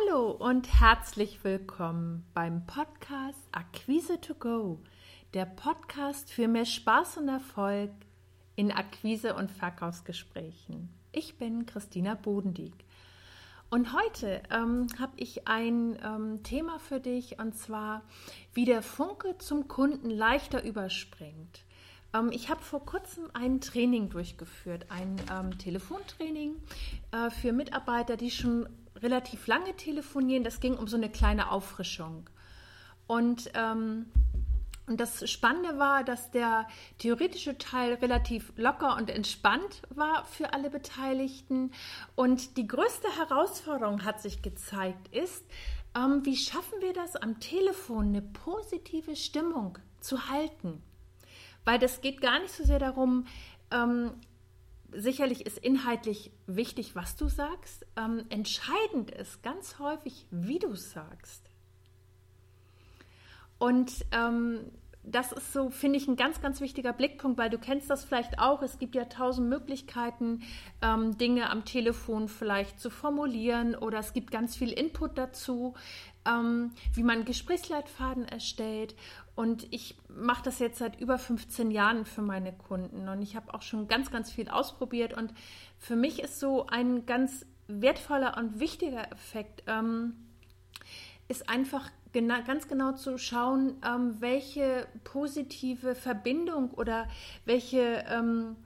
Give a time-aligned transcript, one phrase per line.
[0.00, 4.80] Hallo und herzlich willkommen beim Podcast Akquise to Go,
[5.34, 7.90] der Podcast für mehr Spaß und Erfolg
[8.56, 10.90] in Akquise- und Verkaufsgesprächen.
[11.12, 12.84] Ich bin Christina Bodendieck.
[13.68, 18.02] Und heute ähm, habe ich ein ähm, Thema für dich und zwar,
[18.54, 21.64] wie der Funke zum Kunden leichter überspringt.
[22.14, 26.56] Ähm, ich habe vor kurzem ein Training durchgeführt, ein ähm, Telefontraining
[27.12, 28.68] äh, für Mitarbeiter, die schon
[29.02, 30.44] relativ lange telefonieren.
[30.44, 32.28] Das ging um so eine kleine Auffrischung.
[33.06, 34.06] Und, ähm,
[34.86, 36.66] und das Spannende war, dass der
[36.98, 41.72] theoretische Teil relativ locker und entspannt war für alle Beteiligten.
[42.14, 45.44] Und die größte Herausforderung hat sich gezeigt, ist,
[45.96, 50.82] ähm, wie schaffen wir das am Telefon, eine positive Stimmung zu halten?
[51.64, 53.26] Weil das geht gar nicht so sehr darum,
[53.70, 54.12] ähm,
[54.92, 57.86] sicherlich ist inhaltlich wichtig, was du sagst.
[57.96, 61.50] Ähm, entscheidend ist ganz häufig, wie du sagst.
[63.58, 64.70] Und ähm,
[65.02, 68.38] das ist so, finde ich, ein ganz, ganz wichtiger Blickpunkt, weil du kennst das vielleicht
[68.38, 68.62] auch.
[68.62, 70.42] Es gibt ja tausend Möglichkeiten,
[70.82, 75.74] ähm, Dinge am Telefon vielleicht zu formulieren oder es gibt ganz viel Input dazu,
[76.26, 78.94] ähm, wie man Gesprächsleitfaden erstellt.
[79.34, 83.54] Und ich mache das jetzt seit über 15 Jahren für meine Kunden und ich habe
[83.54, 85.14] auch schon ganz, ganz viel ausprobiert.
[85.14, 85.32] Und
[85.78, 90.14] für mich ist so ein ganz wertvoller und wichtiger Effekt, ähm,
[91.28, 97.08] ist einfach gena ganz genau zu schauen, ähm, welche positive Verbindung oder
[97.44, 98.56] welche ähm,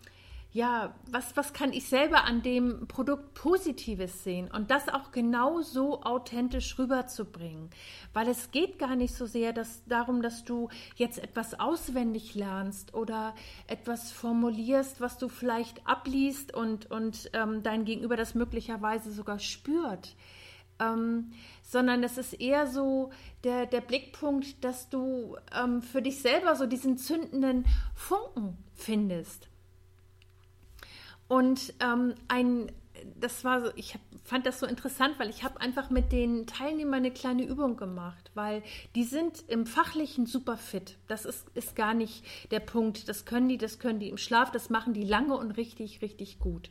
[0.55, 5.62] ja, was, was kann ich selber an dem Produkt Positives sehen und das auch genau
[5.62, 7.70] so authentisch rüberzubringen.
[8.12, 12.94] Weil es geht gar nicht so sehr dass, darum, dass du jetzt etwas auswendig lernst
[12.94, 13.34] oder
[13.66, 20.14] etwas formulierst, was du vielleicht abliest und, und ähm, dein Gegenüber das möglicherweise sogar spürt.
[20.78, 21.33] Ähm,
[21.64, 23.11] sondern es ist eher so
[23.42, 27.64] der, der Blickpunkt, dass du ähm, für dich selber so diesen zündenden
[27.96, 29.48] Funken findest.
[31.29, 32.70] Und ähm, ein,
[33.18, 37.01] das war so, ich fand das so interessant, weil ich habe einfach mit den Teilnehmern
[37.01, 38.62] eine kleine Übung gemacht, weil
[38.95, 40.96] die sind im Fachlichen super fit.
[41.08, 43.08] Das ist, ist gar nicht der Punkt.
[43.08, 46.39] Das können die, das können die im Schlaf, das machen die lange und richtig, richtig
[46.39, 46.70] gut.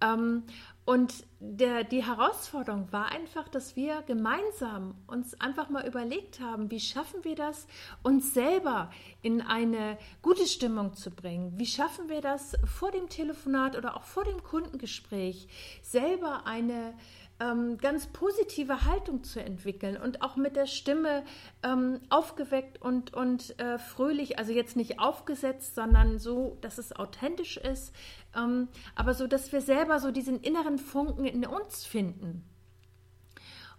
[0.00, 0.44] Ähm,
[0.84, 6.78] und der, die Herausforderung war einfach, dass wir gemeinsam uns einfach mal überlegt haben, wie
[6.78, 7.66] schaffen wir das,
[8.04, 8.90] uns selber
[9.20, 11.58] in eine gute Stimmung zu bringen?
[11.58, 15.48] Wie schaffen wir das vor dem Telefonat oder auch vor dem Kundengespräch,
[15.82, 16.94] selber eine
[17.40, 21.24] ähm, ganz positive Haltung zu entwickeln und auch mit der Stimme
[21.62, 27.56] ähm, aufgeweckt und, und äh, fröhlich, also jetzt nicht aufgesetzt, sondern so, dass es authentisch
[27.56, 27.94] ist,
[28.34, 32.44] ähm, aber so, dass wir selber so diesen inneren Funken in uns finden.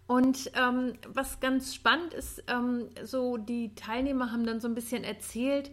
[0.08, 5.04] Und ähm, was ganz spannend ist, ähm, so die Teilnehmer haben dann so ein bisschen
[5.04, 5.70] erzählt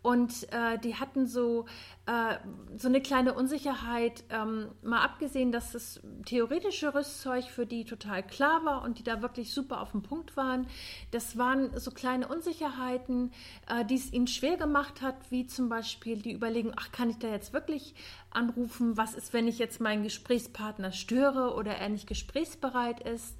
[0.00, 1.66] und äh, die hatten so,
[2.06, 2.36] äh,
[2.76, 8.64] so eine kleine Unsicherheit, ähm, mal abgesehen, dass das theoretische Rüstzeug für die total klar
[8.64, 10.68] war und die da wirklich super auf dem Punkt waren.
[11.10, 13.32] Das waren so kleine Unsicherheiten,
[13.66, 17.18] äh, die es ihnen schwer gemacht hat, wie zum Beispiel die Überlegung, ach, kann ich
[17.18, 17.94] da jetzt wirklich
[18.30, 18.96] anrufen?
[18.96, 23.36] Was ist, wenn ich jetzt meinen Gesprächspartner störe oder er nicht gesprächsbereit ist?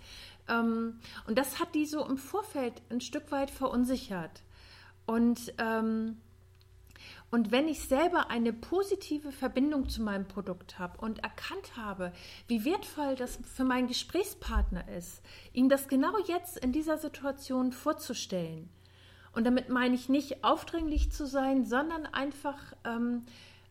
[0.49, 0.99] Ähm,
[1.29, 4.43] und das hat die so im Vorfeld ein Stück weit verunsichert.
[5.07, 6.19] Und ähm,
[7.31, 12.13] und wenn ich selber eine positive Verbindung zu meinem Produkt habe und erkannt habe,
[12.47, 15.23] wie wertvoll das für meinen Gesprächspartner ist,
[15.53, 18.69] ihm das genau jetzt in dieser Situation vorzustellen.
[19.33, 23.25] Und damit meine ich nicht aufdringlich zu sein, sondern einfach ähm,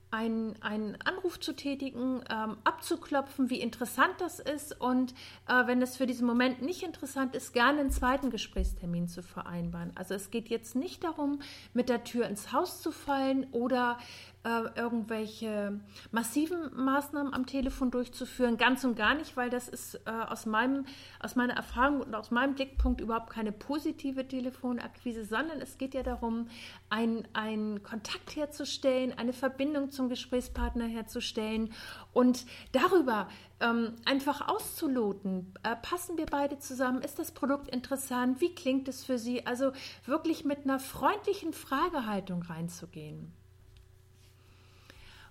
[0.09, 5.13] einen, einen Anruf zu tätigen, ähm, abzuklopfen, wie interessant das ist und
[5.47, 9.91] äh, wenn es für diesen Moment nicht interessant ist, gerne einen zweiten Gesprächstermin zu vereinbaren.
[9.95, 11.39] Also es geht jetzt nicht darum,
[11.73, 13.97] mit der Tür ins Haus zu fallen oder
[14.47, 15.77] äh, irgendwelche
[16.11, 18.55] massiven Maßnahmen am Telefon durchzuführen.
[18.55, 20.85] Ganz und gar nicht, weil das ist äh, aus, meinem,
[21.19, 26.03] aus meiner Erfahrung und aus meinem Blickpunkt überhaupt keine positive Telefonakquise, sondern es geht ja
[26.03, 26.47] darum,
[26.89, 31.73] einen Kontakt herzustellen, eine Verbindung zum Gesprächspartner herzustellen
[32.13, 33.27] und darüber
[33.59, 35.53] ähm, einfach auszuloten.
[35.63, 37.01] Äh, passen wir beide zusammen?
[37.01, 38.39] Ist das Produkt interessant?
[38.39, 39.45] Wie klingt es für Sie?
[39.45, 39.73] Also
[40.05, 43.33] wirklich mit einer freundlichen Fragehaltung reinzugehen.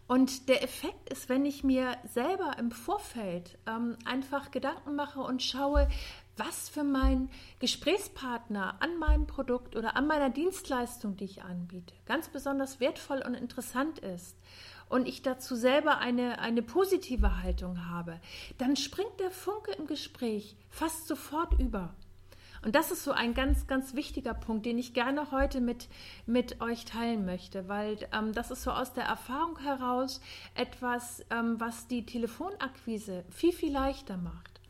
[0.08, 5.42] Und der Effekt ist, wenn ich mir selber im Vorfeld ähm, einfach Gedanken mache und
[5.42, 5.88] schaue,
[6.36, 12.28] was für meinen Gesprächspartner an meinem Produkt oder an meiner Dienstleistung, die ich anbiete, ganz
[12.28, 14.36] besonders wertvoll und interessant ist
[14.88, 18.20] und ich dazu selber eine, eine positive Haltung habe,
[18.58, 21.94] dann springt der Funke im Gespräch fast sofort über.
[22.64, 25.88] Und das ist so ein ganz, ganz wichtiger Punkt, den ich gerne heute mit,
[26.26, 30.20] mit euch teilen möchte, weil ähm, das ist so aus der Erfahrung heraus
[30.54, 34.60] etwas, ähm, was die Telefonakquise viel, viel leichter macht.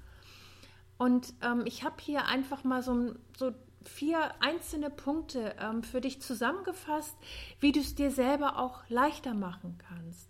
[0.99, 3.53] Und ähm, ich habe hier einfach mal so, so
[3.85, 7.17] vier einzelne Punkte ähm, für dich zusammengefasst,
[7.61, 10.29] wie du es dir selber auch leichter machen kannst.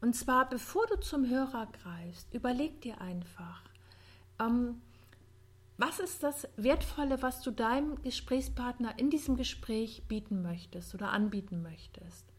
[0.00, 3.62] Und zwar, bevor du zum Hörer greifst, überleg dir einfach,
[4.38, 4.82] ähm,
[5.76, 11.62] was ist das Wertvolle, was du deinem Gesprächspartner in diesem Gespräch bieten möchtest oder anbieten
[11.62, 12.34] möchtest?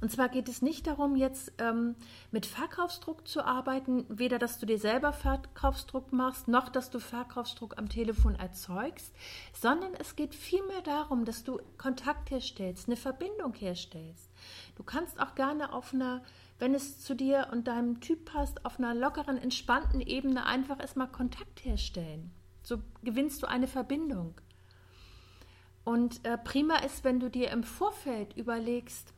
[0.00, 1.96] Und zwar geht es nicht darum, jetzt ähm,
[2.30, 7.78] mit Verkaufsdruck zu arbeiten, weder dass du dir selber Verkaufsdruck machst, noch dass du Verkaufsdruck
[7.78, 9.14] am Telefon erzeugst,
[9.52, 14.30] sondern es geht vielmehr darum, dass du Kontakt herstellst, eine Verbindung herstellst.
[14.76, 16.22] Du kannst auch gerne auf einer,
[16.58, 21.08] wenn es zu dir und deinem Typ passt, auf einer lockeren, entspannten Ebene einfach erstmal
[21.08, 22.30] Kontakt herstellen.
[22.62, 24.34] So gewinnst du eine Verbindung.
[25.84, 29.12] Und äh, prima ist, wenn du dir im Vorfeld überlegst,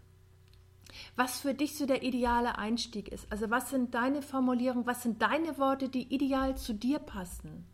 [1.17, 3.31] was für dich so der ideale Einstieg ist.
[3.31, 7.67] Also was sind deine Formulierungen, was sind deine Worte, die ideal zu dir passen.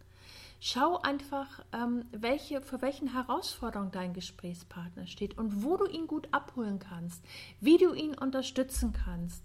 [0.61, 6.29] Schau einfach, ähm, welche, für welchen Herausforderungen dein Gesprächspartner steht und wo du ihn gut
[6.31, 7.23] abholen kannst,
[7.61, 9.45] wie du ihn unterstützen kannst.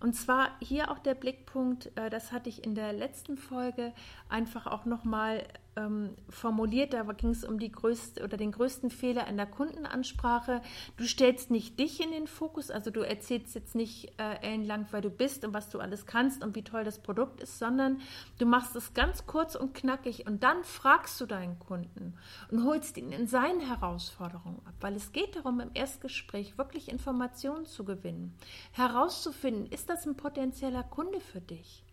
[0.00, 3.92] Und zwar hier auch der Blickpunkt, äh, das hatte ich in der letzten Folge
[4.28, 5.42] einfach auch nochmal
[5.78, 6.92] ähm, formuliert.
[6.92, 10.60] Da ging es um die größte oder den größten Fehler in der Kundenansprache.
[10.96, 15.00] Du stellst nicht dich in den Fokus, also du erzählst jetzt nicht äh, ellenlang, wer
[15.00, 18.00] du bist und was du alles kannst und wie toll das Produkt ist, sondern
[18.38, 22.14] du machst es ganz kurz und knackig und dann fragst du deinen Kunden
[22.50, 27.66] und holst ihn in seinen Herausforderungen ab, weil es geht darum, im Erstgespräch wirklich Informationen
[27.66, 28.34] zu gewinnen,
[28.72, 31.84] herauszufinden, ist das ein potenzieller Kunde für dich?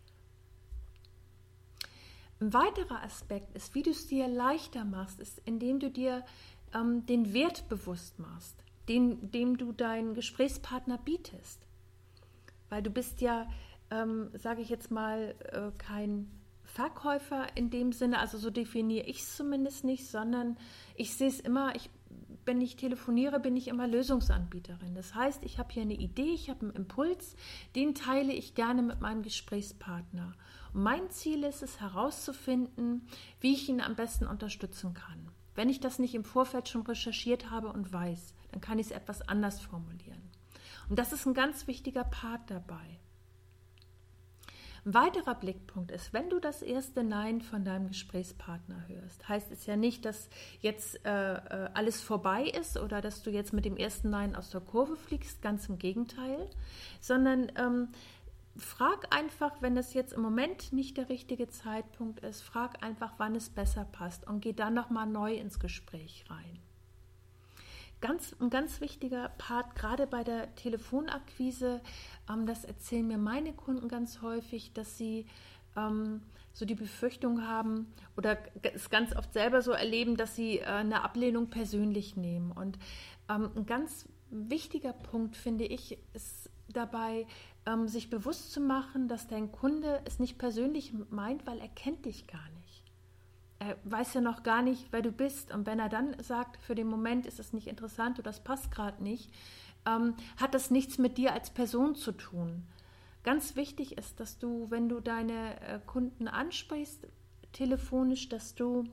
[2.46, 6.24] Ein weiterer Aspekt ist, wie du es dir leichter machst, ist, indem du dir
[6.76, 11.66] ähm, den Wert bewusst machst, den, dem du deinen Gesprächspartner bietest.
[12.70, 13.50] Weil du bist ja,
[13.90, 16.30] ähm, sage ich jetzt mal, äh, kein
[16.62, 20.56] Verkäufer in dem Sinne, also so definiere ich es zumindest nicht, sondern
[20.94, 21.90] ich sehe es immer, ich,
[22.46, 24.94] wenn ich telefoniere, bin ich immer Lösungsanbieterin.
[24.94, 27.36] Das heißt, ich habe hier eine Idee, ich habe einen Impuls,
[27.76, 30.36] den teile ich gerne mit meinem Gesprächspartner.
[30.78, 33.08] Mein Ziel ist es herauszufinden,
[33.40, 35.32] wie ich ihn am besten unterstützen kann.
[35.56, 38.92] Wenn ich das nicht im Vorfeld schon recherchiert habe und weiß, dann kann ich es
[38.92, 40.22] etwas anders formulieren.
[40.90, 43.00] Und das ist ein ganz wichtiger Part dabei.
[44.86, 49.66] Ein weiterer Blickpunkt ist, wenn du das erste Nein von deinem Gesprächspartner hörst, heißt es
[49.66, 50.30] ja nicht, dass
[50.60, 54.50] jetzt äh, äh alles vorbei ist oder dass du jetzt mit dem ersten Nein aus
[54.50, 56.50] der Kurve fliegst, ganz im Gegenteil,
[57.00, 57.88] sondern ähm,
[58.58, 63.36] frag einfach, wenn es jetzt im Moment nicht der richtige Zeitpunkt ist, frag einfach, wann
[63.36, 66.60] es besser passt und geh dann nochmal neu ins Gespräch rein.
[68.02, 71.82] Ganz, ein ganz wichtiger Part, gerade bei der Telefonakquise,
[72.30, 75.26] ähm, das erzählen mir meine Kunden ganz häufig, dass sie
[75.76, 76.22] ähm,
[76.54, 81.04] so die Befürchtung haben oder es ganz oft selber so erleben, dass sie äh, eine
[81.04, 82.52] Ablehnung persönlich nehmen.
[82.52, 82.78] Und
[83.30, 87.26] ähm, ein ganz wichtiger Punkt, finde ich, ist dabei,
[87.66, 92.06] ähm, sich bewusst zu machen, dass dein Kunde es nicht persönlich meint, weil er kennt
[92.06, 92.84] dich gar nicht.
[93.60, 95.54] Er weiß ja noch gar nicht, wer du bist.
[95.54, 98.72] Und wenn er dann sagt, für den Moment ist es nicht interessant oder das passt
[98.72, 99.32] gerade nicht,
[99.86, 102.64] ähm, hat das nichts mit dir als Person zu tun.
[103.24, 107.08] Ganz wichtig ist, dass du, wenn du deine äh, Kunden ansprichst,
[107.54, 108.84] telefonisch, dass du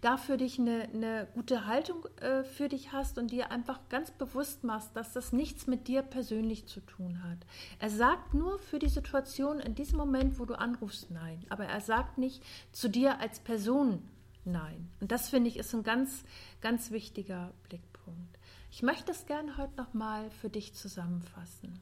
[0.00, 4.10] da für dich eine, eine gute Haltung äh, für dich hast und dir einfach ganz
[4.10, 7.38] bewusst machst, dass das nichts mit dir persönlich zu tun hat.
[7.78, 11.44] Er sagt nur für die Situation in diesem Moment, wo du anrufst, nein.
[11.48, 14.02] Aber er sagt nicht zu dir als Person
[14.44, 14.88] nein.
[15.00, 16.24] Und das finde ich ist ein ganz,
[16.60, 18.38] ganz wichtiger Blickpunkt.
[18.70, 21.80] Ich möchte das gerne heute nochmal für dich zusammenfassen.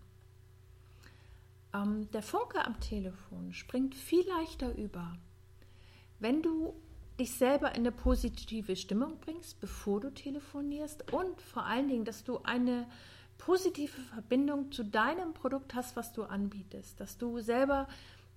[1.72, 5.16] Ähm, der Funke am Telefon springt viel leichter über,
[6.18, 6.74] wenn du
[7.20, 12.24] dich selber in eine positive Stimmung bringst, bevor du telefonierst und vor allen Dingen, dass
[12.24, 12.86] du eine
[13.38, 17.88] positive Verbindung zu deinem Produkt hast, was du anbietest, dass du selber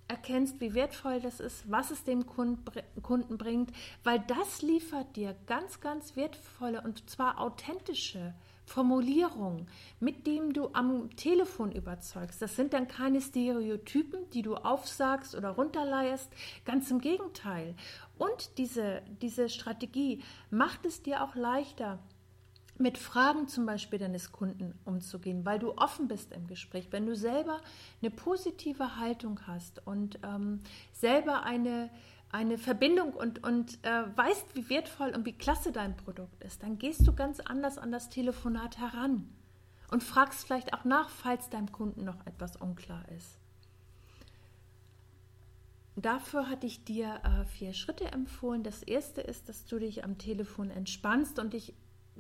[0.08, 3.72] erkennst, wie wertvoll das ist, was es dem Kunden bringt,
[4.04, 8.34] weil das liefert dir ganz, ganz wertvolle und zwar authentische
[8.66, 9.68] Formulierungen,
[10.00, 12.42] mit denen du am Telefon überzeugst.
[12.42, 16.32] Das sind dann keine Stereotypen, die du aufsagst oder runterleierst,
[16.66, 17.76] ganz im Gegenteil.
[18.18, 22.00] Und diese, diese Strategie macht es dir auch leichter,
[22.78, 26.88] mit Fragen zum Beispiel deines Kunden umzugehen, weil du offen bist im Gespräch.
[26.92, 27.62] Wenn du selber
[28.02, 30.60] eine positive Haltung hast und ähm,
[30.92, 31.90] selber eine,
[32.34, 36.80] eine Verbindung und, und äh, weißt, wie wertvoll und wie klasse dein Produkt ist, dann
[36.80, 39.30] gehst du ganz anders an das Telefonat heran
[39.92, 43.38] und fragst vielleicht auch nach, falls deinem Kunden noch etwas unklar ist.
[45.96, 48.64] Dafür hatte ich dir äh, vier Schritte empfohlen.
[48.64, 51.76] Das erste ist, dass du dich am Telefon entspannst und dich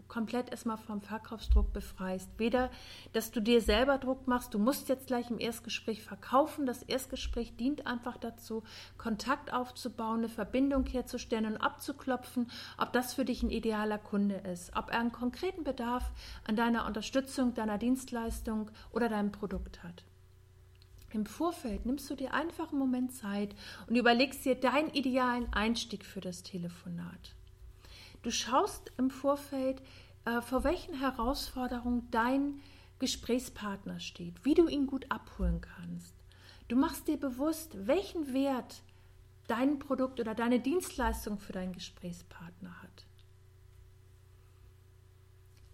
[0.07, 2.29] komplett erstmal vom Verkaufsdruck befreist.
[2.37, 2.69] Weder,
[3.13, 6.65] dass du dir selber Druck machst, du musst jetzt gleich im Erstgespräch verkaufen.
[6.65, 8.63] Das Erstgespräch dient einfach dazu,
[8.97, 14.75] Kontakt aufzubauen, eine Verbindung herzustellen und abzuklopfen, ob das für dich ein idealer Kunde ist,
[14.75, 16.11] ob er einen konkreten Bedarf
[16.45, 20.03] an deiner Unterstützung, deiner Dienstleistung oder deinem Produkt hat.
[21.11, 23.55] Im Vorfeld nimmst du dir einfach einen Moment Zeit
[23.87, 27.35] und überlegst dir deinen idealen Einstieg für das Telefonat.
[28.23, 29.81] Du schaust im Vorfeld,
[30.25, 32.61] äh, vor welchen Herausforderungen dein
[32.99, 36.15] Gesprächspartner steht, wie du ihn gut abholen kannst.
[36.69, 38.81] Du machst dir bewusst, welchen Wert
[39.47, 43.05] dein Produkt oder deine Dienstleistung für deinen Gesprächspartner hat.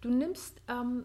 [0.00, 1.04] Du nimmst, ähm,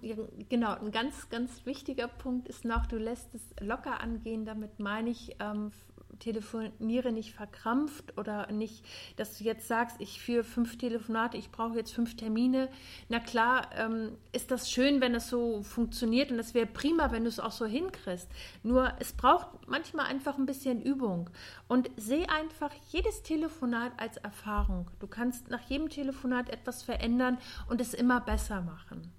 [0.49, 4.45] genau, ein ganz, ganz wichtiger Punkt ist noch, du lässt es locker angehen.
[4.45, 5.71] Damit meine ich ähm,
[6.19, 11.75] telefoniere nicht verkrampft oder nicht, dass du jetzt sagst, ich führe fünf Telefonate, ich brauche
[11.75, 12.69] jetzt fünf Termine.
[13.09, 17.23] Na klar, ähm, ist das schön, wenn es so funktioniert und es wäre prima, wenn
[17.23, 18.29] du es auch so hinkriegst.
[18.63, 21.29] Nur es braucht manchmal einfach ein bisschen Übung
[21.67, 24.89] und sehe einfach jedes Telefonat als Erfahrung.
[24.99, 27.37] Du kannst nach jedem Telefonat etwas verändern
[27.69, 29.11] und es immer besser machen.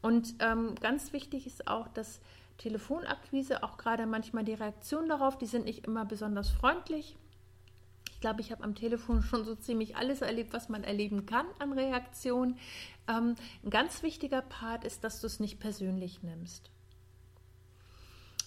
[0.00, 2.20] Und ähm, ganz wichtig ist auch, dass
[2.58, 7.16] Telefonakquise, auch gerade manchmal die Reaktionen darauf, die sind nicht immer besonders freundlich.
[8.10, 11.46] Ich glaube, ich habe am Telefon schon so ziemlich alles erlebt, was man erleben kann
[11.60, 12.58] an Reaktionen.
[13.06, 16.70] Ähm, ein ganz wichtiger Part ist, dass du es nicht persönlich nimmst.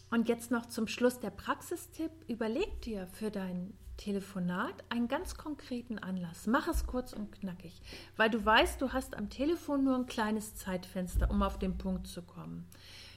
[0.09, 2.11] Und jetzt noch zum Schluss der Praxistipp.
[2.27, 6.47] Überleg dir für dein Telefonat einen ganz konkreten Anlass.
[6.47, 7.81] Mach es kurz und knackig,
[8.17, 12.07] weil du weißt, du hast am Telefon nur ein kleines Zeitfenster, um auf den Punkt
[12.07, 12.67] zu kommen.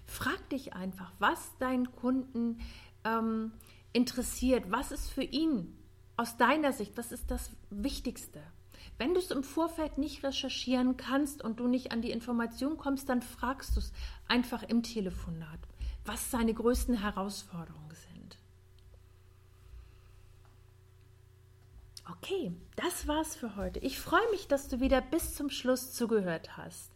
[0.06, 2.60] Frag dich einfach, was deinen Kunden
[3.04, 3.52] ähm,
[3.92, 5.76] interessiert, was ist für ihn
[6.16, 8.42] aus deiner Sicht, was ist das Wichtigste.
[8.98, 13.08] Wenn du es im Vorfeld nicht recherchieren kannst und du nicht an die Information kommst,
[13.08, 13.92] dann fragst du es
[14.28, 15.58] einfach im Telefonat,
[16.04, 18.38] was seine größten Herausforderungen sind.
[22.10, 23.80] Okay, das war's für heute.
[23.80, 26.93] Ich freue mich, dass du wieder bis zum Schluss zugehört hast.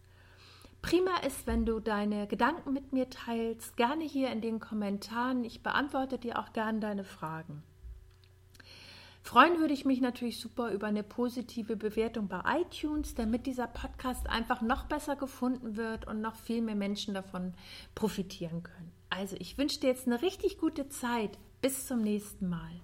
[0.88, 5.45] Prima ist, wenn du deine Gedanken mit mir teilst, gerne hier in den Kommentaren.
[5.45, 7.62] Ich beantworte dir auch gerne deine Fragen.
[9.21, 14.30] Freuen würde ich mich natürlich super über eine positive Bewertung bei iTunes, damit dieser Podcast
[14.30, 17.52] einfach noch besser gefunden wird und noch viel mehr Menschen davon
[17.95, 18.90] profitieren können.
[19.11, 21.37] Also ich wünsche dir jetzt eine richtig gute Zeit.
[21.61, 22.80] Bis zum nächsten Mal.